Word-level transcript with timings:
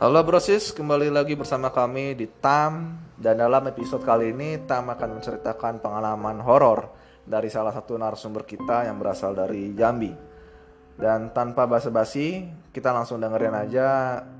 Halo 0.00 0.24
brosis, 0.24 0.72
kembali 0.72 1.12
lagi 1.12 1.36
bersama 1.36 1.68
kami 1.68 2.16
di 2.16 2.24
TAM. 2.24 2.96
Dan 3.20 3.36
dalam 3.36 3.68
episode 3.68 4.00
kali 4.00 4.32
ini 4.32 4.56
TAM 4.64 4.88
akan 4.96 5.20
menceritakan 5.20 5.76
pengalaman 5.84 6.40
horor 6.40 6.88
Dari 7.20 7.52
salah 7.52 7.68
satu 7.68 8.00
narasumber 8.00 8.48
kita 8.48 8.88
yang 8.88 8.96
berasal 8.96 9.36
dari 9.36 9.76
Jambi. 9.76 10.08
Dan 10.96 11.36
tanpa 11.36 11.68
basa-basi, 11.68 12.48
kita 12.72 12.96
langsung 12.96 13.20
dengerin 13.20 13.52
aja 13.52 13.88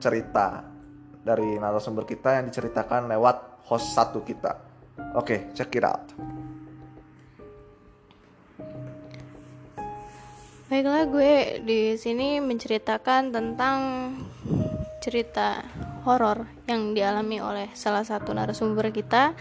cerita 0.00 0.64
Dari 1.20 1.60
narasumber 1.60 2.08
kita 2.08 2.40
yang 2.40 2.48
diceritakan 2.48 3.12
lewat 3.12 3.68
host 3.68 3.92
satu 3.92 4.24
kita. 4.24 4.56
Oke, 5.12 5.52
check 5.52 5.76
it 5.76 5.84
out. 5.84 6.08
Baiklah, 10.72 11.04
gue 11.04 11.60
di 11.68 11.80
sini 12.00 12.40
menceritakan 12.40 13.28
tentang 13.28 13.78
cerita 15.00 15.64
horor 16.04 16.46
yang 16.68 16.92
dialami 16.92 17.40
oleh 17.40 17.68
salah 17.72 18.04
satu 18.04 18.36
narasumber 18.36 18.92
kita. 18.92 19.34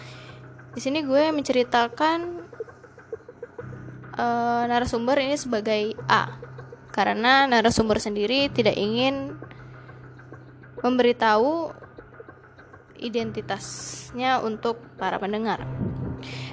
Di 0.73 0.79
sini 0.79 1.03
gue 1.03 1.29
menceritakan 1.35 2.19
uh, 4.15 4.63
narasumber 4.65 5.19
ini 5.19 5.35
sebagai 5.35 5.93
A 6.07 6.39
karena 6.89 7.45
narasumber 7.45 7.99
sendiri 8.01 8.49
tidak 8.49 8.75
ingin 8.79 9.35
memberitahu 10.79 11.75
identitasnya 12.99 14.43
untuk 14.43 14.79
para 14.99 15.19
pendengar. 15.19 15.63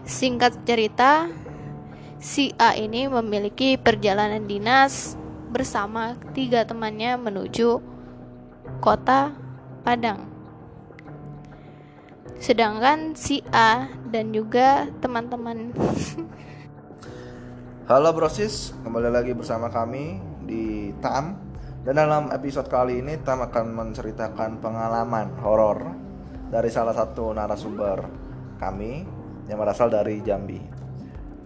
Singkat 0.07 0.63
cerita, 0.63 1.27
si 2.23 2.55
A 2.59 2.79
ini 2.79 3.11
memiliki 3.11 3.75
perjalanan 3.75 4.47
dinas 4.47 5.19
bersama 5.51 6.15
tiga 6.35 6.63
temannya 6.63 7.19
menuju 7.19 7.96
kota 8.79 9.35
Padang. 9.87 10.19
Sedangkan 12.43 13.15
si 13.15 13.39
A 13.55 13.87
dan 14.11 14.35
juga 14.35 14.91
teman-teman. 14.99 15.71
Halo 17.91 18.11
brosis, 18.11 18.75
kembali 18.83 19.15
lagi 19.15 19.31
bersama 19.31 19.71
kami 19.71 20.19
di 20.43 20.91
TAM. 20.99 21.39
Dan 21.87 22.03
dalam 22.03 22.35
episode 22.35 22.67
kali 22.67 22.99
ini 22.99 23.15
TAM 23.23 23.47
akan 23.47 23.67
menceritakan 23.71 24.59
pengalaman 24.59 25.39
horor 25.39 25.87
Dari 26.51 26.67
salah 26.67 26.95
satu 26.95 27.31
narasumber 27.31 28.03
kami 28.59 29.07
yang 29.47 29.59
berasal 29.59 29.87
dari 29.87 30.19
Jambi. 30.19 30.59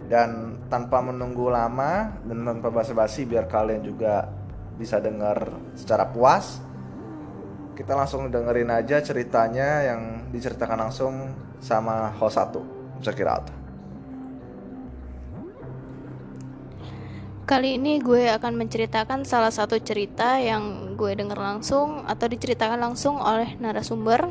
Dan 0.09 0.57
tanpa 0.65 0.97
menunggu 1.05 1.53
lama 1.53 2.09
dan 2.25 2.41
tanpa 2.41 2.73
basa-basi 2.73 3.29
biar 3.29 3.45
kalian 3.45 3.85
juga 3.85 4.25
bisa 4.75 4.97
dengar 4.97 5.45
secara 5.77 6.09
puas 6.09 6.70
kita 7.81 7.97
langsung 7.97 8.29
dengerin 8.29 8.69
aja 8.69 9.01
ceritanya 9.01 9.81
yang 9.81 10.29
diceritakan 10.29 10.85
langsung 10.85 11.33
sama 11.57 12.13
host 12.13 12.37
satu. 12.37 12.61
Out. 13.01 13.49
Kali 17.49 17.81
ini 17.81 17.97
gue 17.97 18.29
akan 18.29 18.53
menceritakan 18.61 19.25
salah 19.25 19.49
satu 19.49 19.81
cerita 19.81 20.37
yang 20.37 20.93
gue 20.93 21.17
dengar 21.17 21.41
langsung 21.41 22.05
atau 22.05 22.29
diceritakan 22.29 22.77
langsung 22.77 23.17
oleh 23.17 23.57
narasumber 23.57 24.29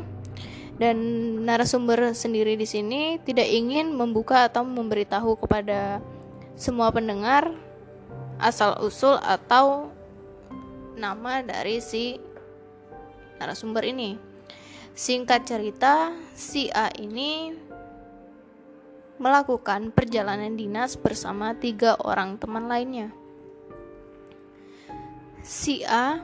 dan 0.79 0.95
narasumber 1.43 2.15
sendiri 2.15 2.55
di 2.55 2.63
sini 2.63 3.19
tidak 3.19 3.51
ingin 3.51 3.91
membuka 3.91 4.47
atau 4.47 4.63
memberitahu 4.63 5.35
kepada 5.43 5.99
semua 6.55 6.87
pendengar 6.95 7.51
asal 8.39 8.79
usul 8.79 9.19
atau 9.19 9.91
nama 10.95 11.43
dari 11.43 11.83
si 11.83 12.30
narasumber 13.41 13.81
ini. 13.89 14.21
Singkat 14.93 15.49
cerita, 15.49 16.13
si 16.37 16.69
A 16.69 16.93
ini 16.93 17.57
melakukan 19.17 19.89
perjalanan 19.89 20.53
dinas 20.53 20.93
bersama 20.93 21.57
tiga 21.57 21.97
orang 21.97 22.37
teman 22.37 22.69
lainnya. 22.69 23.09
Si 25.41 25.81
A 25.89 26.21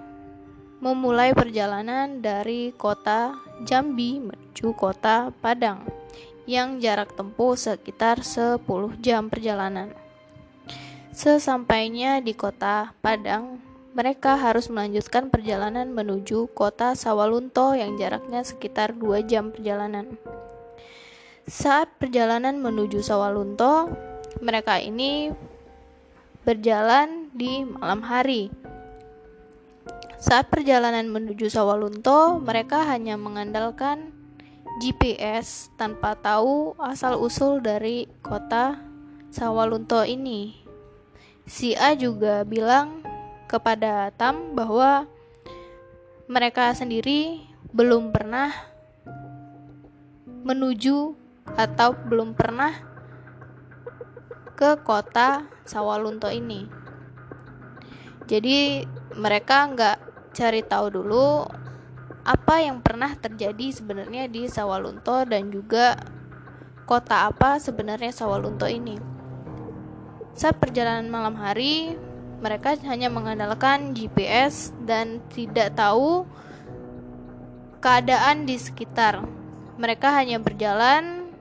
memulai 0.77 1.33
perjalanan 1.33 2.22
dari 2.22 2.69
kota 2.77 3.33
Jambi 3.66 4.22
menuju 4.22 4.77
kota 4.77 5.33
Padang 5.41 5.89
yang 6.47 6.79
jarak 6.79 7.17
tempuh 7.17 7.57
sekitar 7.57 8.22
10 8.22 8.61
jam 9.03 9.27
perjalanan. 9.27 9.91
Sesampainya 11.11 12.22
di 12.22 12.38
kota 12.38 12.94
Padang, 13.01 13.59
mereka 13.97 14.37
harus 14.37 14.69
melanjutkan 14.69 15.33
perjalanan 15.33 15.89
menuju 15.89 16.53
kota 16.53 16.93
Sawalunto 16.93 17.73
yang 17.73 17.97
jaraknya 17.97 18.45
sekitar 18.45 18.93
2 18.93 19.25
jam 19.25 19.49
perjalanan. 19.49 20.21
Saat 21.49 21.97
perjalanan 21.97 22.61
menuju 22.61 23.01
Sawalunto, 23.01 23.89
mereka 24.37 24.77
ini 24.77 25.33
berjalan 26.45 27.33
di 27.33 27.65
malam 27.65 28.05
hari. 28.05 28.53
Saat 30.21 30.53
perjalanan 30.53 31.09
menuju 31.09 31.49
Sawalunto, 31.49 32.37
mereka 32.37 32.85
hanya 32.85 33.17
mengandalkan 33.17 34.13
GPS 34.77 35.73
tanpa 35.73 36.13
tahu 36.13 36.77
asal-usul 36.77 37.65
dari 37.65 38.05
kota 38.21 38.77
Sawalunto 39.33 40.05
ini. 40.05 40.53
Si 41.49 41.73
A 41.73 41.97
juga 41.97 42.45
bilang 42.45 43.16
kepada 43.47 44.11
Tam 44.13 44.53
bahwa 44.53 45.07
mereka 46.27 46.75
sendiri 46.75 47.47
belum 47.71 48.11
pernah 48.11 48.51
menuju 50.43 51.15
atau 51.55 51.95
belum 51.95 52.35
pernah 52.35 52.75
ke 54.59 54.79
kota 54.83 55.47
Sawalunto 55.63 56.27
ini. 56.27 56.67
Jadi 58.27 58.83
mereka 59.15 59.67
nggak 59.71 59.97
cari 60.35 60.61
tahu 60.67 60.87
dulu 60.91 61.47
apa 62.27 62.59
yang 62.59 62.83
pernah 62.83 63.15
terjadi 63.15 63.71
sebenarnya 63.71 64.27
di 64.27 64.51
Sawalunto 64.51 65.23
dan 65.23 65.47
juga 65.47 65.95
kota 66.83 67.31
apa 67.31 67.59
sebenarnya 67.59 68.11
Sawalunto 68.11 68.67
ini. 68.67 68.99
Saat 70.35 70.59
perjalanan 70.59 71.07
malam 71.07 71.39
hari, 71.39 71.95
mereka 72.37 72.77
hanya 72.85 73.09
mengandalkan 73.09 73.97
GPS 73.97 74.69
dan 74.85 75.25
tidak 75.33 75.73
tahu 75.73 76.29
keadaan 77.81 78.45
di 78.45 78.57
sekitar. 78.61 79.25
Mereka 79.77 80.09
hanya 80.13 80.37
berjalan 80.37 81.33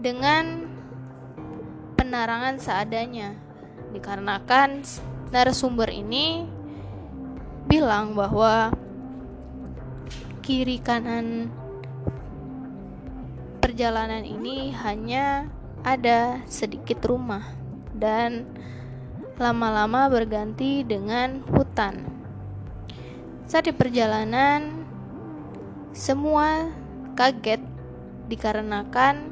dengan 0.00 0.68
penerangan 1.96 2.60
seadanya. 2.60 3.36
Dikarenakan 3.92 4.84
narasumber 5.32 5.88
ini 5.88 6.44
bilang 7.68 8.16
bahwa 8.16 8.72
kiri 10.44 10.80
kanan 10.80 11.52
perjalanan 13.60 14.24
ini 14.24 14.72
hanya 14.72 15.48
ada 15.84 16.40
sedikit 16.48 17.04
rumah 17.04 17.44
dan 17.92 18.48
lama-lama 19.38 20.10
berganti 20.10 20.82
dengan 20.82 21.38
hutan. 21.46 22.02
Saat 23.46 23.70
di 23.70 23.72
perjalanan, 23.72 24.82
semua 25.94 26.68
kaget 27.14 27.62
dikarenakan 28.26 29.30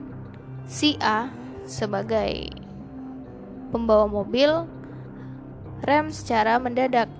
si 0.64 0.94
A 1.02 1.28
sebagai 1.66 2.54
pembawa 3.74 4.06
mobil 4.06 4.70
rem 5.82 6.14
secara 6.14 6.62
mendadak. 6.62 7.10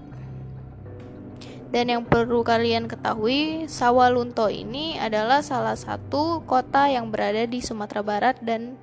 Dan 1.75 1.91
yang 1.91 2.07
perlu 2.07 2.47
kalian 2.47 2.87
ketahui, 2.87 3.67
Sawalunto 3.67 4.47
ini 4.47 4.95
adalah 5.03 5.43
salah 5.43 5.75
satu 5.75 6.47
kota 6.47 6.87
yang 6.87 7.11
berada 7.11 7.43
di 7.51 7.59
Sumatera 7.59 8.07
Barat 8.07 8.39
dan 8.39 8.79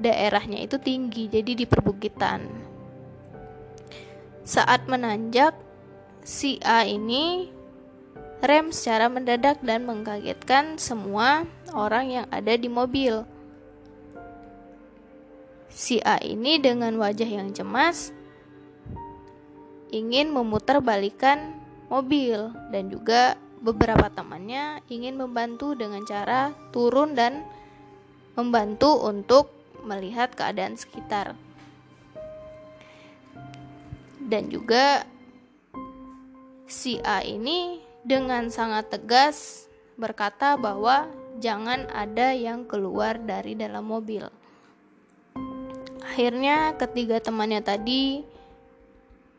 daerahnya 0.00 0.64
itu 0.64 0.80
tinggi, 0.80 1.28
jadi 1.28 1.52
di 1.52 1.68
perbukitan. 1.68 2.75
Saat 4.46 4.86
menanjak, 4.86 5.58
si 6.22 6.62
A 6.62 6.86
ini 6.86 7.50
rem 8.38 8.70
secara 8.70 9.10
mendadak 9.10 9.58
dan 9.58 9.82
mengkagetkan 9.82 10.78
semua 10.78 11.50
orang 11.74 12.06
yang 12.14 12.26
ada 12.30 12.54
di 12.54 12.70
mobil. 12.70 13.26
Si 15.66 15.98
A 16.06 16.22
ini 16.22 16.62
dengan 16.62 16.94
wajah 16.94 17.26
yang 17.26 17.50
cemas 17.50 18.14
ingin 19.90 20.30
memutar 20.30 20.78
balikan 20.78 21.58
mobil 21.90 22.54
dan 22.70 22.86
juga 22.86 23.34
beberapa 23.58 24.06
temannya 24.14 24.78
ingin 24.86 25.18
membantu 25.18 25.74
dengan 25.74 26.06
cara 26.06 26.54
turun 26.70 27.18
dan 27.18 27.42
membantu 28.38 28.94
untuk 29.02 29.50
melihat 29.82 30.30
keadaan 30.38 30.78
sekitar 30.78 31.34
dan 34.26 34.50
juga 34.50 35.06
si 36.66 36.98
A 37.06 37.22
ini 37.22 37.78
dengan 38.02 38.50
sangat 38.50 38.90
tegas 38.90 39.70
berkata 39.94 40.58
bahwa 40.58 41.06
jangan 41.38 41.86
ada 41.94 42.34
yang 42.34 42.66
keluar 42.66 43.16
dari 43.22 43.54
dalam 43.54 43.86
mobil. 43.86 44.26
Akhirnya 46.02 46.74
ketiga 46.74 47.22
temannya 47.22 47.62
tadi 47.62 48.22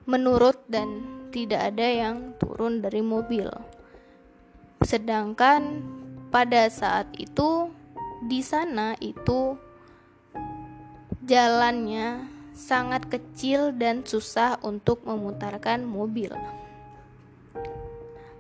menurut 0.07 0.55
dan 0.71 1.03
tidak 1.35 1.75
ada 1.75 1.87
yang 1.87 2.15
turun 2.39 2.79
dari 2.79 3.03
mobil. 3.03 3.51
Sedangkan 4.81 5.83
pada 6.31 6.69
saat 6.71 7.11
itu 7.19 7.71
di 8.23 8.39
sana 8.39 8.95
itu 9.03 9.57
jalannya 11.27 12.36
sangat 12.57 13.05
kecil 13.05 13.69
dan 13.77 14.01
susah 14.01 14.57
untuk 14.65 15.05
memutarkan 15.05 15.85
mobil. 15.85 16.33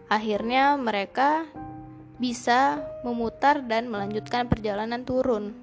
Akhirnya 0.09 0.73
mereka 0.73 1.45
bisa 2.17 2.81
memutar 3.05 3.61
dan 3.61 3.93
melanjutkan 3.93 4.49
perjalanan 4.49 5.05
turun. 5.05 5.53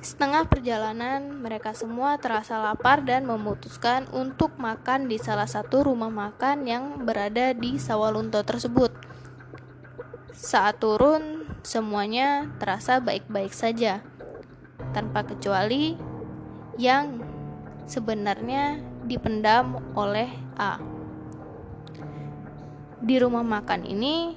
Setengah 0.00 0.48
perjalanan, 0.48 1.40
mereka 1.44 1.76
semua 1.76 2.16
terasa 2.16 2.56
lapar 2.60 3.04
dan 3.04 3.24
memutuskan 3.28 4.08
untuk 4.12 4.56
makan 4.56 5.08
di 5.08 5.20
salah 5.20 5.44
satu 5.44 5.84
rumah 5.84 6.08
makan 6.08 6.64
yang 6.64 7.04
berada 7.04 7.52
di 7.52 7.76
Sawalunto 7.76 8.40
tersebut. 8.40 8.92
Saat 10.32 10.80
turun, 10.80 11.44
semuanya 11.60 12.48
terasa 12.56 12.96
baik-baik 12.96 13.52
saja, 13.52 14.00
tanpa 14.90 15.26
kecuali 15.26 15.94
yang 16.78 17.20
sebenarnya 17.90 18.78
dipendam 19.04 19.82
oleh 19.98 20.30
A. 20.56 20.78
Di 23.00 23.16
rumah 23.18 23.42
makan 23.42 23.88
ini, 23.88 24.36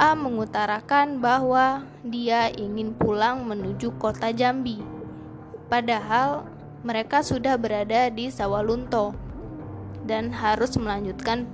A 0.00 0.16
mengutarakan 0.16 1.20
bahwa 1.20 1.84
dia 2.00 2.48
ingin 2.48 2.96
pulang 2.96 3.44
menuju 3.44 3.96
kota 4.00 4.32
Jambi. 4.32 4.80
Padahal 5.68 6.48
mereka 6.80 7.20
sudah 7.20 7.60
berada 7.60 8.08
di 8.08 8.32
Sawalunto 8.32 9.12
dan 10.08 10.32
harus 10.32 10.72
melanjutkan 10.80 11.44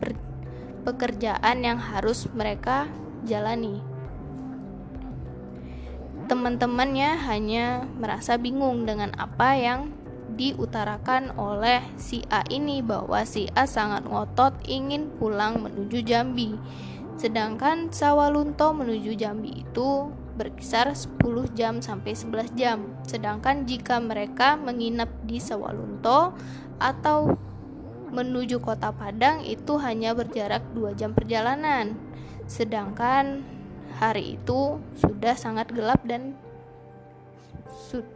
pekerjaan 0.86 1.66
yang 1.66 1.82
harus 1.82 2.30
mereka 2.30 2.86
jalani. 3.26 3.95
Teman-temannya 6.26 7.22
hanya 7.30 7.86
merasa 7.98 8.34
bingung 8.34 8.82
dengan 8.82 9.14
apa 9.14 9.54
yang 9.54 9.94
diutarakan 10.36 11.32
oleh 11.38 11.80
si 11.96 12.26
A 12.28 12.42
ini 12.50 12.82
bahwa 12.82 13.22
si 13.22 13.46
A 13.54 13.64
sangat 13.64 14.04
ngotot 14.04 14.58
ingin 14.66 15.08
pulang 15.16 15.62
menuju 15.62 16.02
Jambi. 16.02 16.58
Sedangkan 17.16 17.88
Sawalunto 17.94 18.76
menuju 18.76 19.16
Jambi 19.16 19.64
itu 19.64 20.12
berkisar 20.36 20.92
10 20.92 21.16
jam 21.56 21.80
sampai 21.80 22.12
11 22.12 22.52
jam. 22.52 22.84
Sedangkan 23.08 23.64
jika 23.64 23.96
mereka 24.02 24.60
menginap 24.60 25.08
di 25.24 25.40
Sawalunto 25.40 26.36
atau 26.76 27.32
menuju 28.12 28.60
kota 28.60 28.92
Padang 28.92 29.42
itu 29.42 29.80
hanya 29.80 30.12
berjarak 30.12 30.60
2 30.76 30.92
jam 30.92 31.16
perjalanan. 31.16 31.96
Sedangkan 32.44 33.55
hari 33.96 34.36
itu 34.36 34.76
sudah 35.00 35.32
sangat 35.32 35.72
gelap 35.72 36.04
dan 36.04 36.36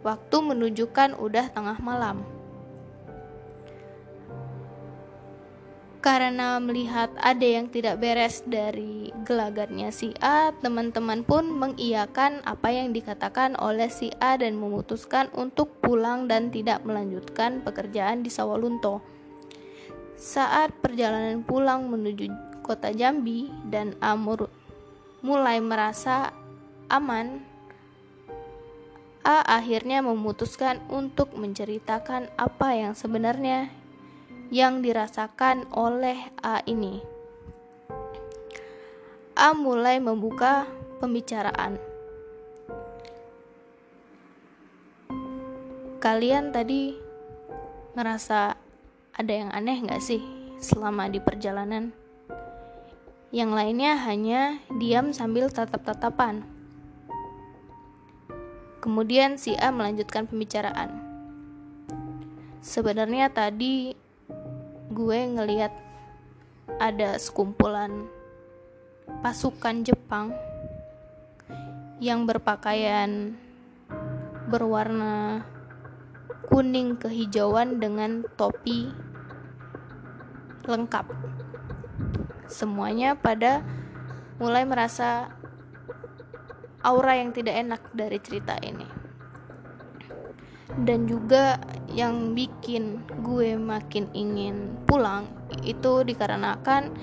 waktu 0.04 0.36
menunjukkan 0.40 1.16
udah 1.16 1.48
tengah 1.52 1.78
malam. 1.80 2.20
Karena 6.00 6.56
melihat 6.56 7.12
ada 7.20 7.44
yang 7.44 7.68
tidak 7.68 8.00
beres 8.00 8.40
dari 8.48 9.12
gelagatnya 9.28 9.92
si 9.92 10.16
A, 10.24 10.48
teman-teman 10.48 11.20
pun 11.28 11.44
mengiyakan 11.44 12.40
apa 12.48 12.72
yang 12.72 12.96
dikatakan 12.96 13.52
oleh 13.60 13.92
si 13.92 14.08
A 14.16 14.40
dan 14.40 14.56
memutuskan 14.56 15.28
untuk 15.36 15.76
pulang 15.84 16.24
dan 16.24 16.48
tidak 16.48 16.80
melanjutkan 16.88 17.60
pekerjaan 17.60 18.24
di 18.24 18.32
Sawalunto. 18.32 19.04
Saat 20.16 20.72
perjalanan 20.80 21.44
pulang 21.44 21.92
menuju 21.92 22.32
kota 22.64 22.96
Jambi 22.96 23.52
dan 23.68 23.92
Amur 24.00 24.48
mulai 25.20 25.60
merasa 25.60 26.32
aman 26.88 27.50
A 29.20 29.44
akhirnya 29.44 30.00
memutuskan 30.00 30.80
untuk 30.88 31.36
menceritakan 31.36 32.32
apa 32.40 32.72
yang 32.72 32.96
sebenarnya 32.96 33.68
yang 34.48 34.80
dirasakan 34.80 35.68
oleh 35.76 36.16
A 36.40 36.64
ini. 36.64 37.04
A 39.36 39.52
mulai 39.52 40.00
membuka 40.00 40.64
pembicaraan. 41.04 41.76
Kalian 46.00 46.48
tadi 46.48 46.96
ngerasa 47.92 48.56
ada 49.12 49.32
yang 49.36 49.52
aneh 49.52 49.84
gak 49.84 50.00
sih 50.00 50.24
selama 50.64 51.12
di 51.12 51.20
perjalanan? 51.20 51.99
Yang 53.30 53.50
lainnya 53.54 53.94
hanya 54.10 54.58
diam 54.74 55.14
sambil 55.14 55.46
tatap-tatapan. 55.54 56.42
Kemudian 58.82 59.38
si 59.38 59.54
A 59.54 59.70
melanjutkan 59.70 60.26
pembicaraan. 60.26 60.98
Sebenarnya 62.58 63.30
tadi 63.30 63.94
gue 64.90 65.18
ngeliat 65.30 65.70
ada 66.82 67.14
sekumpulan 67.22 68.10
pasukan 69.22 69.86
Jepang 69.86 70.34
yang 72.02 72.26
berpakaian 72.26 73.38
berwarna 74.50 75.46
kuning 76.50 76.98
kehijauan 76.98 77.78
dengan 77.78 78.26
topi 78.34 78.90
lengkap. 80.66 81.06
Semuanya 82.50 83.14
pada 83.14 83.62
mulai 84.42 84.66
merasa 84.66 85.30
aura 86.82 87.14
yang 87.14 87.30
tidak 87.30 87.54
enak 87.54 87.82
dari 87.94 88.18
cerita 88.18 88.58
ini 88.58 89.00
dan 90.78 91.10
juga 91.10 91.58
yang 91.90 92.32
bikin 92.32 93.02
gue 93.26 93.58
makin 93.58 94.06
ingin 94.14 94.78
pulang 94.86 95.26
itu 95.66 96.06
dikarenakan 96.06 96.94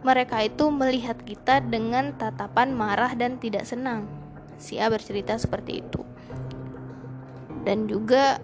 mereka 0.00 0.40
itu 0.40 0.72
melihat 0.72 1.18
kita 1.20 1.60
dengan 1.60 2.16
tatapan 2.16 2.72
marah 2.72 3.12
dan 3.12 3.36
tidak 3.36 3.68
senang. 3.68 4.08
Si 4.56 4.80
A 4.80 4.88
bercerita 4.88 5.36
seperti 5.36 5.84
itu. 5.84 6.00
Dan 7.68 7.84
juga 7.84 8.40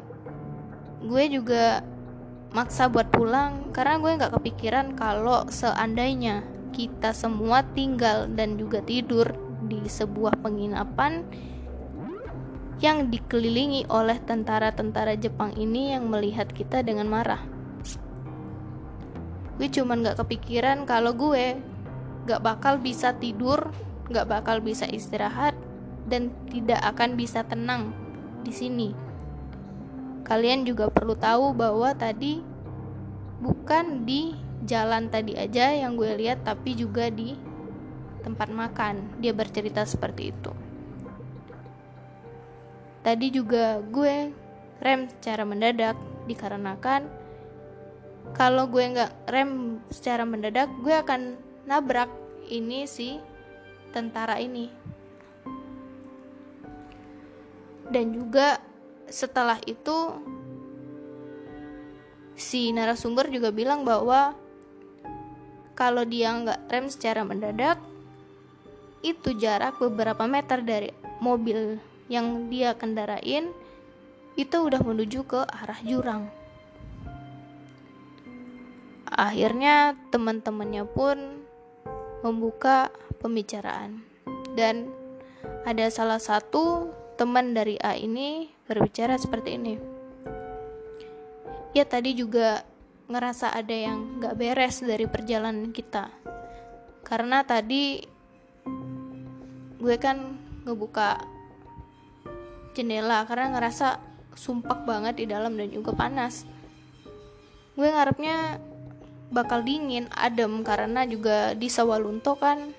gue 1.00 1.24
juga 1.32 1.80
maksa 2.54 2.86
buat 2.90 3.10
pulang 3.10 3.74
karena 3.74 3.98
gue 3.98 4.12
nggak 4.18 4.34
kepikiran 4.38 4.86
kalau 4.94 5.46
seandainya 5.50 6.46
kita 6.76 7.16
semua 7.16 7.64
tinggal 7.72 8.28
dan 8.28 8.60
juga 8.60 8.84
tidur 8.84 9.32
di 9.64 9.80
sebuah 9.88 10.38
penginapan 10.44 11.24
yang 12.76 13.08
dikelilingi 13.08 13.88
oleh 13.88 14.20
tentara-tentara 14.20 15.16
Jepang 15.16 15.56
ini 15.56 15.96
yang 15.96 16.12
melihat 16.12 16.44
kita 16.52 16.84
dengan 16.84 17.08
marah. 17.08 17.40
Gue 19.56 19.72
cuman 19.72 20.04
gak 20.04 20.20
kepikiran 20.20 20.84
kalau 20.84 21.16
gue 21.16 21.56
gak 22.28 22.44
bakal 22.44 22.76
bisa 22.76 23.16
tidur, 23.16 23.72
gak 24.12 24.28
bakal 24.28 24.60
bisa 24.60 24.84
istirahat, 24.84 25.56
dan 26.04 26.28
tidak 26.52 26.84
akan 26.84 27.16
bisa 27.16 27.40
tenang 27.48 27.96
di 28.44 28.52
sini. 28.52 29.05
Kalian 30.26 30.66
juga 30.66 30.90
perlu 30.90 31.14
tahu 31.14 31.54
bahwa 31.54 31.94
tadi 31.94 32.42
bukan 33.38 34.02
di 34.02 34.34
jalan 34.66 35.06
tadi 35.06 35.38
aja 35.38 35.70
yang 35.70 35.94
gue 35.94 36.10
lihat, 36.18 36.42
tapi 36.42 36.74
juga 36.74 37.06
di 37.06 37.38
tempat 38.26 38.50
makan. 38.50 39.22
Dia 39.22 39.30
bercerita 39.30 39.86
seperti 39.86 40.34
itu. 40.34 40.50
Tadi 43.06 43.30
juga 43.30 43.78
gue 43.86 44.34
rem 44.82 45.06
secara 45.06 45.46
mendadak 45.46 45.94
dikarenakan 46.26 47.06
kalau 48.34 48.66
gue 48.66 48.82
nggak 48.82 49.30
rem 49.30 49.78
secara 49.88 50.26
mendadak 50.26 50.66
gue 50.82 50.90
akan 50.92 51.38
nabrak 51.64 52.10
ini 52.50 52.84
si 52.84 53.22
tentara 53.94 54.36
ini 54.42 54.68
dan 57.88 58.10
juga 58.10 58.58
setelah 59.06 59.58
itu 59.66 60.14
si 62.36 62.70
narasumber 62.74 63.32
juga 63.32 63.48
bilang 63.54 63.86
bahwa 63.86 64.36
kalau 65.76 66.04
dia 66.04 66.32
nggak 66.32 66.60
rem 66.68 66.86
secara 66.88 67.24
mendadak 67.24 67.80
itu 69.04 69.36
jarak 69.38 69.78
beberapa 69.78 70.26
meter 70.26 70.60
dari 70.64 70.90
mobil 71.22 71.78
yang 72.10 72.50
dia 72.52 72.74
kendarain 72.74 73.50
itu 74.36 74.56
udah 74.56 74.82
menuju 74.84 75.24
ke 75.24 75.40
arah 75.48 75.80
jurang. 75.80 76.28
akhirnya 79.06 79.96
teman-temannya 80.12 80.84
pun 80.84 81.16
membuka 82.20 82.92
pembicaraan 83.22 84.02
dan 84.58 84.90
ada 85.64 85.86
salah 85.88 86.18
satu 86.18 86.90
teman 87.14 87.54
dari 87.54 87.78
A 87.80 87.94
ini 87.96 88.55
berbicara 88.66 89.14
seperti 89.18 89.58
ini. 89.58 89.74
Ya 91.72 91.86
tadi 91.86 92.14
juga 92.18 92.66
ngerasa 93.06 93.54
ada 93.54 93.74
yang 93.74 94.18
gak 94.18 94.34
beres 94.34 94.82
dari 94.82 95.06
perjalanan 95.06 95.70
kita. 95.70 96.10
Karena 97.06 97.46
tadi 97.46 98.02
gue 99.78 99.96
kan 100.02 100.18
ngebuka 100.66 101.22
jendela 102.74 103.22
karena 103.30 103.54
ngerasa 103.54 104.02
sumpak 104.34 104.82
banget 104.82 105.22
di 105.22 105.26
dalam 105.30 105.54
dan 105.54 105.70
juga 105.70 105.94
panas. 105.94 106.42
Gue 107.78 107.86
ngarepnya 107.86 108.58
bakal 109.30 109.62
dingin 109.62 110.10
adem 110.14 110.66
karena 110.66 111.06
juga 111.06 111.54
di 111.54 111.70
Sawalunto 111.70 112.34
kan 112.38 112.74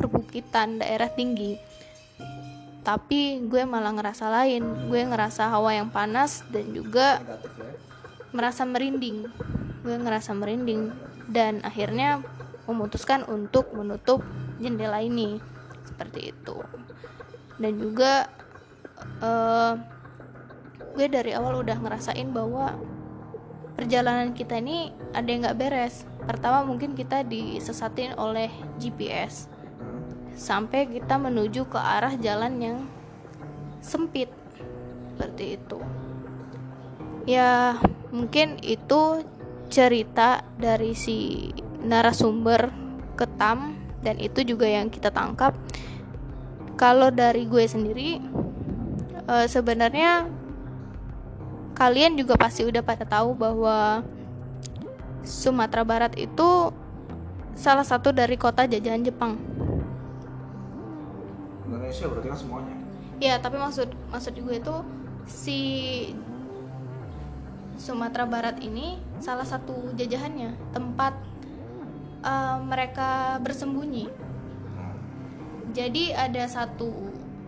perbukitan 0.00 0.80
daerah 0.80 1.08
tinggi 1.12 1.69
tapi 2.80 3.44
gue 3.44 3.62
malah 3.68 3.92
ngerasa 3.92 4.32
lain. 4.32 4.88
Gue 4.88 5.04
ngerasa 5.04 5.52
hawa 5.52 5.76
yang 5.76 5.92
panas 5.92 6.44
dan 6.48 6.72
juga 6.72 7.20
merasa 8.32 8.64
merinding. 8.64 9.28
Gue 9.84 9.96
ngerasa 10.00 10.32
merinding. 10.32 10.88
Dan 11.30 11.60
akhirnya 11.62 12.24
memutuskan 12.64 13.28
untuk 13.28 13.76
menutup 13.76 14.24
jendela 14.56 15.04
ini. 15.04 15.36
Seperti 15.84 16.32
itu. 16.32 16.56
Dan 17.60 17.76
juga 17.76 18.32
uh, 19.20 19.76
gue 20.96 21.06
dari 21.06 21.36
awal 21.36 21.60
udah 21.60 21.76
ngerasain 21.76 22.32
bahwa 22.32 22.80
perjalanan 23.76 24.32
kita 24.32 24.56
ini 24.56 24.96
ada 25.12 25.28
yang 25.28 25.44
nggak 25.44 25.58
beres. 25.60 26.08
Pertama 26.24 26.64
mungkin 26.64 26.96
kita 26.96 27.28
disesatin 27.28 28.16
oleh 28.16 28.48
GPS 28.80 29.59
sampai 30.40 30.88
kita 30.88 31.20
menuju 31.20 31.68
ke 31.68 31.76
arah 31.76 32.16
jalan 32.16 32.56
yang 32.56 32.78
sempit 33.84 34.32
seperti 35.12 35.60
itu. 35.60 35.78
Ya 37.28 37.76
mungkin 38.08 38.56
itu 38.64 39.20
cerita 39.68 40.40
dari 40.56 40.96
si 40.96 41.52
narasumber 41.84 42.72
ketam 43.20 43.76
dan 44.00 44.16
itu 44.16 44.40
juga 44.40 44.64
yang 44.64 44.88
kita 44.88 45.12
tangkap. 45.12 45.52
Kalau 46.80 47.12
dari 47.12 47.44
gue 47.44 47.68
sendiri 47.68 48.24
uh, 49.28 49.44
sebenarnya 49.44 50.24
kalian 51.76 52.16
juga 52.16 52.40
pasti 52.40 52.64
udah 52.64 52.80
pada 52.80 53.04
tahu 53.04 53.36
bahwa 53.36 54.00
Sumatera 55.20 55.84
Barat 55.84 56.16
itu 56.16 56.72
salah 57.52 57.84
satu 57.84 58.08
dari 58.08 58.40
kota 58.40 58.64
jajahan 58.64 59.04
Jepang. 59.04 59.49
Indonesia 61.70 62.04
berarti 62.10 62.28
kan 62.34 62.40
semuanya. 62.42 62.76
Ya, 63.22 63.38
tapi 63.38 63.56
maksud 63.62 63.94
maksud 64.10 64.34
gue 64.34 64.56
itu 64.58 64.76
si 65.30 65.60
Sumatera 67.78 68.26
Barat 68.26 68.58
ini 68.58 68.98
salah 69.22 69.46
satu 69.46 69.94
jajahannya, 69.94 70.52
tempat 70.74 71.14
uh, 72.26 72.58
mereka 72.60 73.38
bersembunyi. 73.40 74.10
Jadi 75.70 76.10
ada 76.10 76.50
satu 76.50 76.90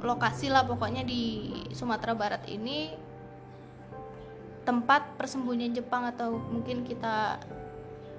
lokasi 0.06 0.48
lah 0.48 0.62
pokoknya 0.62 1.02
di 1.02 1.50
Sumatera 1.74 2.14
Barat 2.14 2.46
ini 2.46 2.94
tempat 4.62 5.18
persembunyian 5.18 5.74
Jepang 5.74 6.06
atau 6.06 6.38
mungkin 6.38 6.86
kita 6.86 7.42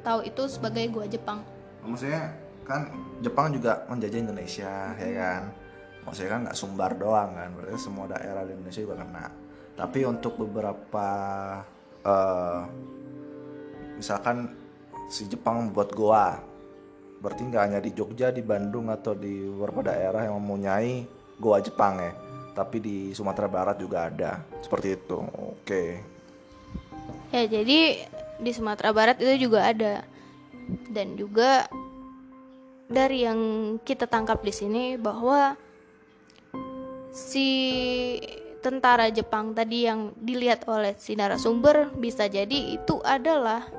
tahu 0.03 0.27
itu 0.27 0.43
sebagai 0.51 0.83
gua 0.91 1.07
Jepang. 1.07 1.39
Maksudnya 1.87 2.35
kan 2.67 2.91
Jepang 3.23 3.55
juga 3.55 3.87
menjajah 3.87 4.19
Indonesia 4.19 4.73
ya 4.99 5.11
kan. 5.15 5.62
Maksudnya 6.03 6.31
kan 6.31 6.41
nggak 6.47 6.57
Sumbar 6.57 6.91
doang 6.99 7.31
kan, 7.35 7.49
berarti 7.55 7.79
semua 7.79 8.05
daerah 8.11 8.43
di 8.43 8.51
Indonesia 8.53 8.83
juga 8.83 8.99
kena. 8.99 9.25
Tapi 9.73 9.99
untuk 10.05 10.33
beberapa 10.37 11.07
uh, 12.05 12.61
misalkan 13.97 14.51
si 15.09 15.25
Jepang 15.31 15.67
membuat 15.67 15.89
goa, 15.95 16.37
berarti 17.23 17.41
nggak 17.47 17.63
hanya 17.63 17.79
di 17.79 17.91
Jogja, 17.95 18.29
di 18.29 18.43
Bandung 18.43 18.91
atau 18.91 19.15
di 19.15 19.47
beberapa 19.47 19.89
daerah 19.89 20.27
yang 20.27 20.37
mempunyai 20.43 21.07
goa 21.39 21.63
Jepang 21.63 21.97
ya, 21.97 22.13
tapi 22.53 22.77
di 22.83 22.97
Sumatera 23.15 23.47
Barat 23.47 23.79
juga 23.79 24.11
ada 24.11 24.43
seperti 24.61 24.87
itu. 24.99 25.17
Oke. 25.19 25.63
Okay 25.63 26.13
ya 27.33 27.49
jadi 27.49 28.05
di 28.37 28.51
Sumatera 28.53 28.93
Barat 28.93 29.17
itu 29.17 29.49
juga 29.49 29.65
ada 29.65 30.05
dan 30.93 31.17
juga 31.17 31.65
dari 32.85 33.25
yang 33.25 33.41
kita 33.81 34.05
tangkap 34.05 34.45
di 34.45 34.53
sini 34.53 34.83
bahwa 35.01 35.57
si 37.13 37.49
tentara 38.65 39.13
Jepang 39.13 39.53
tadi 39.53 39.85
yang 39.85 40.17
dilihat 40.17 40.65
oleh 40.65 40.97
si 40.97 41.13
narasumber 41.13 41.93
bisa 41.93 42.25
jadi 42.25 42.73
itu 42.73 42.97
adalah 43.05 43.69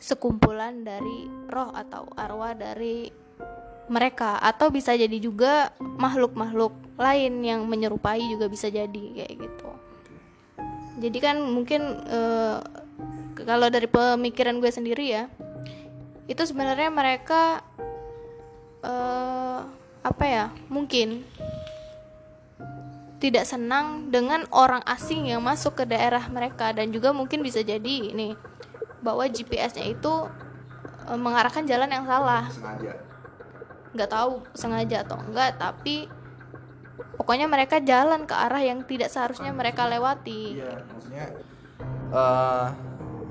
sekumpulan 0.00 0.80
dari 0.80 1.28
roh 1.52 1.68
atau 1.76 2.08
arwah 2.16 2.56
dari 2.56 3.12
mereka. 3.92 4.40
Atau 4.40 4.72
bisa 4.72 4.96
jadi 4.96 5.20
juga 5.20 5.76
makhluk-makhluk 5.78 6.72
lain 6.96 7.44
yang 7.44 7.68
menyerupai 7.68 8.24
juga 8.32 8.48
bisa 8.48 8.72
jadi 8.72 9.04
kayak 9.20 9.34
gitu. 9.36 9.70
Jadi 11.00 11.18
kan 11.20 11.36
mungkin 11.44 12.00
uh, 12.08 12.64
kalau 13.44 13.68
dari 13.68 13.88
pemikiran 13.88 14.56
gue 14.60 14.72
sendiri 14.72 15.06
ya 15.16 15.24
itu 16.30 16.42
sebenarnya 16.46 16.92
mereka 16.92 17.64
uh, 18.86 19.66
apa 20.00 20.24
ya 20.24 20.44
mungkin 20.70 21.26
tidak 23.20 23.44
senang 23.44 24.08
dengan 24.08 24.48
orang 24.48 24.80
asing 24.88 25.28
yang 25.28 25.44
masuk 25.44 25.76
ke 25.76 25.84
daerah 25.84 26.24
mereka. 26.32 26.72
Dan 26.72 26.90
juga 26.90 27.12
mungkin 27.12 27.44
bisa 27.44 27.60
jadi 27.60 28.10
ini 28.10 28.32
bahwa 29.04 29.28
GPS-nya 29.28 29.84
itu 29.84 30.26
uh, 31.06 31.18
mengarahkan 31.20 31.68
jalan 31.68 31.92
yang 31.92 32.08
salah. 32.08 32.48
Sengaja. 32.48 32.92
Nggak 33.92 34.10
tahu 34.10 34.32
sengaja 34.56 34.96
atau 35.04 35.18
enggak 35.20 35.58
tapi 35.60 36.08
pokoknya 37.18 37.50
mereka 37.50 37.82
jalan 37.82 38.24
ke 38.24 38.32
arah 38.32 38.62
yang 38.62 38.86
tidak 38.88 39.12
seharusnya 39.12 39.52
mereka 39.52 39.84
lewati. 39.84 40.56
Iya 40.56 40.72
maksudnya 40.88 41.26
uh, 42.14 42.66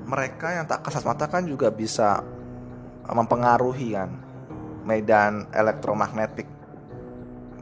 mereka 0.04 0.46
yang 0.54 0.66
tak 0.66 0.84
kasat 0.84 1.06
mata 1.06 1.26
kan 1.30 1.46
juga 1.46 1.70
bisa 1.72 2.22
mempengaruhi 3.08 3.94
kan 3.94 4.10
medan 4.84 5.46
elektromagnetik. 5.54 6.46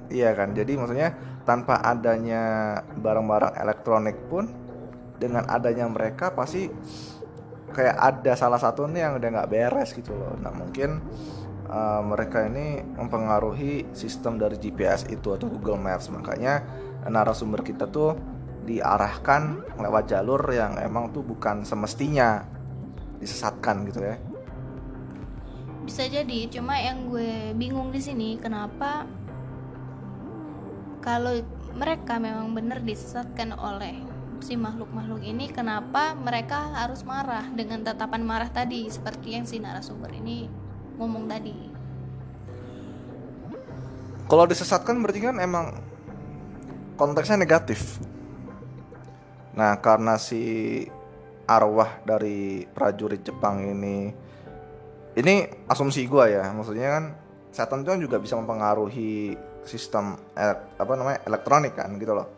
Iya 0.08 0.32
kan? 0.32 0.56
Jadi 0.56 0.72
maksudnya 0.80 1.12
tanpa 1.48 1.80
adanya 1.80 2.76
barang-barang 2.92 3.56
elektronik 3.56 4.28
pun 4.28 4.44
dengan 5.16 5.48
adanya 5.48 5.88
mereka 5.88 6.36
pasti 6.36 6.68
kayak 7.72 7.96
ada 7.96 8.32
salah 8.36 8.60
satu 8.60 8.84
nih 8.84 9.08
yang 9.08 9.12
udah 9.16 9.28
nggak 9.32 9.48
beres 9.48 9.96
gitu 9.96 10.12
loh. 10.12 10.36
Nah 10.36 10.52
mungkin 10.52 11.00
uh, 11.72 12.04
mereka 12.04 12.44
ini 12.44 12.84
mempengaruhi 12.84 13.96
sistem 13.96 14.36
dari 14.36 14.60
GPS 14.60 15.08
itu 15.08 15.32
atau 15.32 15.48
Google 15.48 15.80
Maps. 15.80 16.12
Makanya 16.12 16.64
narasumber 17.08 17.64
kita 17.64 17.88
tuh 17.88 18.12
diarahkan 18.68 19.64
lewat 19.80 20.04
jalur 20.12 20.44
yang 20.52 20.76
emang 20.76 21.08
tuh 21.16 21.24
bukan 21.24 21.64
semestinya 21.64 22.44
disesatkan 23.16 23.88
gitu 23.88 24.04
ya. 24.04 24.16
Bisa 25.88 26.04
jadi 26.04 26.52
cuma 26.52 26.76
yang 26.76 27.08
gue 27.08 27.56
bingung 27.56 27.88
di 27.88 28.00
sini 28.04 28.36
kenapa 28.36 29.08
kalau 31.08 31.40
mereka 31.72 32.20
memang 32.20 32.52
benar 32.52 32.84
disesatkan 32.84 33.56
oleh 33.56 33.96
si 34.44 34.60
makhluk-makhluk 34.60 35.24
ini 35.24 35.48
kenapa 35.48 36.12
mereka 36.12 36.68
harus 36.76 37.00
marah 37.00 37.48
dengan 37.48 37.80
tatapan 37.80 38.20
marah 38.20 38.52
tadi 38.52 38.84
seperti 38.92 39.32
yang 39.32 39.48
si 39.48 39.56
narasumber 39.56 40.12
ini 40.12 40.52
ngomong 41.00 41.24
tadi? 41.24 41.56
Kalau 44.28 44.44
disesatkan 44.44 45.00
berarti 45.00 45.32
kan 45.32 45.40
emang 45.40 45.80
konteksnya 47.00 47.40
negatif. 47.40 47.96
Nah 49.56 49.80
karena 49.80 50.20
si 50.20 50.84
arwah 51.48 52.04
dari 52.04 52.68
prajurit 52.68 53.24
Jepang 53.24 53.64
ini 53.64 54.12
ini 55.16 55.34
asumsi 55.72 56.04
gue 56.04 56.36
ya 56.36 56.52
maksudnya 56.52 57.00
kan 57.00 57.04
setan 57.48 57.80
itu 57.80 57.88
kan 57.96 58.00
juga 58.04 58.20
bisa 58.20 58.36
mempengaruhi 58.36 59.47
sistem 59.68 60.16
apa 60.80 60.92
namanya 60.96 61.20
elektronik 61.28 61.76
kan 61.76 61.92
gitu 62.00 62.16
loh. 62.16 62.28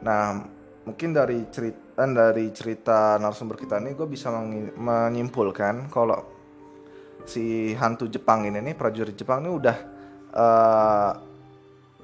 Nah 0.00 0.40
mungkin 0.88 1.12
dari 1.12 1.44
cerita 1.52 2.08
dari 2.08 2.48
cerita 2.56 3.20
narasumber 3.20 3.60
kita 3.60 3.76
ini 3.84 3.92
gue 3.92 4.08
bisa 4.08 4.32
menyimpulkan 4.80 5.92
kalau 5.92 6.16
si 7.28 7.76
hantu 7.76 8.08
Jepang 8.08 8.48
ini 8.48 8.64
nih 8.64 8.72
prajurit 8.72 9.12
Jepang 9.12 9.44
ini 9.44 9.50
udah 9.52 9.76
uh, 10.32 11.12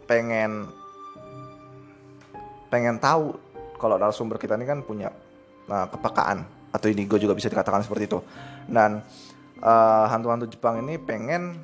pengen 0.04 0.68
pengen 2.68 3.00
tahu 3.00 3.32
kalau 3.80 3.96
narasumber 3.96 4.36
kita 4.40 4.56
ini 4.56 4.66
kan 4.68 4.84
punya 4.84 5.08
nah, 5.68 5.86
kepekaan. 5.88 6.44
Atau 6.72 6.92
indigo 6.92 7.16
juga 7.16 7.32
bisa 7.32 7.48
dikatakan 7.48 7.80
seperti 7.80 8.04
itu. 8.04 8.20
Dan 8.68 9.00
uh, 9.64 10.04
hantu-hantu 10.12 10.44
Jepang 10.50 10.84
ini 10.84 11.00
pengen 11.00 11.56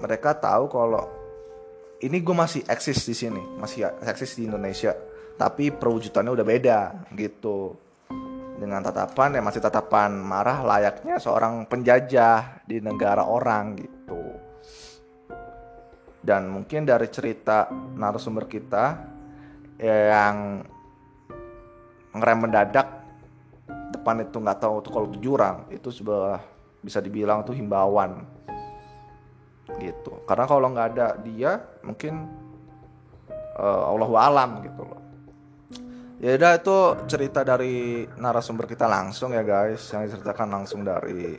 mereka 0.00 0.34
tahu 0.34 0.66
kalau 0.66 1.06
ini 2.00 2.16
gue 2.24 2.36
masih 2.36 2.64
eksis 2.64 3.04
di 3.04 3.14
sini 3.14 3.42
masih 3.60 3.88
eksis 4.04 4.40
di 4.40 4.48
Indonesia. 4.48 4.96
Tapi 5.36 5.72
perwujudannya 5.72 6.32
udah 6.32 6.46
beda 6.46 6.78
gitu. 7.16 7.76
Dengan 8.60 8.84
tatapan 8.84 9.40
yang 9.40 9.44
masih 9.48 9.64
tatapan 9.64 10.12
marah 10.20 10.60
layaknya 10.60 11.16
seorang 11.16 11.64
penjajah 11.64 12.60
di 12.68 12.76
negara 12.84 13.24
orang 13.24 13.72
gitu. 13.80 14.20
Dan 16.20 16.52
mungkin 16.52 16.84
dari 16.84 17.08
cerita 17.08 17.72
narasumber 17.72 18.44
kita 18.44 18.84
yang 19.80 20.60
ngerem 22.12 22.38
mendadak 22.44 23.00
depan 23.96 24.28
itu 24.28 24.36
nggak 24.36 24.60
tahu 24.60 24.84
tuh 24.84 24.92
kalau 24.92 25.06
itu 25.08 25.18
jurang 25.24 25.64
itu 25.72 25.88
sebuah 25.88 26.36
bisa 26.84 27.00
dibilang 27.00 27.40
tuh 27.48 27.56
himbauan 27.56 28.28
gitu. 29.78 30.24
Karena 30.26 30.44
kalau 30.48 30.66
nggak 30.72 30.88
ada 30.96 31.08
dia 31.22 31.60
mungkin 31.86 32.26
uh, 33.60 33.90
Allahu 33.92 34.14
alam 34.16 34.64
gitu 34.64 34.82
loh. 34.82 35.00
Ya 36.20 36.36
udah 36.36 36.52
itu 36.60 36.78
cerita 37.08 37.40
dari 37.40 38.04
narasumber 38.20 38.68
kita 38.68 38.84
langsung 38.84 39.32
ya 39.32 39.40
guys. 39.40 39.80
Yang 39.92 40.12
diceritakan 40.12 40.48
langsung 40.52 40.84
dari 40.84 41.32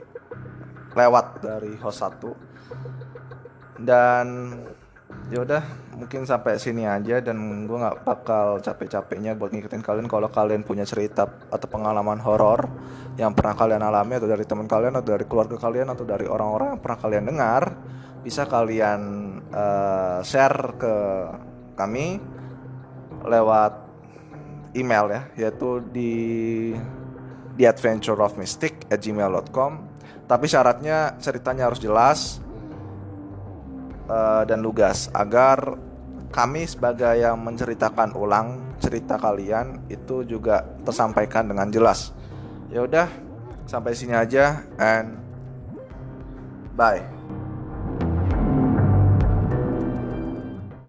lewat 0.97 1.25
dari 1.45 1.77
host 1.77 2.01
satu. 2.01 2.33
Dan 3.77 4.57
ya 5.29 5.45
udah 5.45 5.63
mungkin 6.01 6.25
sampai 6.25 6.57
sini 6.57 6.89
aja. 6.89 7.21
Dan 7.21 7.69
gue 7.69 7.77
nggak 7.77 8.01
bakal 8.01 8.57
capek-capeknya 8.57 9.37
buat 9.37 9.53
ngikutin 9.53 9.85
kalian. 9.85 10.09
Kalau 10.09 10.33
kalian 10.33 10.65
punya 10.65 10.81
cerita 10.81 11.29
atau 11.29 11.67
pengalaman 11.69 12.17
horor 12.17 12.65
yang 13.21 13.37
pernah 13.37 13.53
kalian 13.53 13.85
alami 13.85 14.17
atau 14.17 14.25
dari 14.25 14.49
teman 14.49 14.65
kalian 14.65 14.97
atau 14.97 15.13
dari 15.13 15.29
keluarga 15.29 15.61
kalian 15.61 15.93
atau 15.93 16.09
dari 16.09 16.25
orang-orang 16.25 16.73
yang 16.73 16.81
pernah 16.81 16.97
kalian 16.97 17.25
dengar 17.29 17.63
bisa 18.21 18.45
kalian 18.45 19.01
uh, 19.49 20.21
share 20.21 20.77
ke 20.77 20.95
kami 21.73 22.21
lewat 23.25 23.73
email 24.77 25.05
ya 25.09 25.21
yaitu 25.37 25.81
di 25.89 26.13
the 27.57 27.65
adventure 27.65 28.17
of 28.21 28.37
mystic 28.37 28.85
at 28.93 29.01
gmail.com 29.01 29.89
tapi 30.29 30.45
syaratnya 30.47 31.19
ceritanya 31.19 31.67
harus 31.67 31.81
jelas 31.81 32.39
uh, 34.07 34.43
dan 34.47 34.63
lugas 34.63 35.11
agar 35.11 35.75
kami 36.31 36.63
sebagai 36.63 37.19
yang 37.19 37.35
menceritakan 37.43 38.15
ulang 38.15 38.79
cerita 38.79 39.19
kalian 39.19 39.91
itu 39.91 40.23
juga 40.23 40.63
tersampaikan 40.87 41.51
dengan 41.51 41.67
jelas. 41.67 42.15
Ya 42.71 42.87
udah 42.87 43.11
sampai 43.67 43.91
sini 43.91 44.15
aja 44.15 44.63
and 44.79 45.19
bye 46.79 47.20